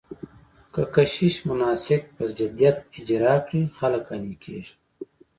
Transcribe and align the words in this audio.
که 0.73 0.81
کشیش 0.93 1.35
مناسک 1.49 2.01
په 2.15 2.23
جديت 2.39 2.77
اجرا 2.99 3.35
کړي، 3.47 3.63
خلک 3.77 4.01
قانع 4.07 4.35
کېږي. 4.43 4.73